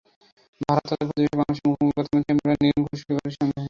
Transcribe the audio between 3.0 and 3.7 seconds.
Favourite সন্দেহ নেই।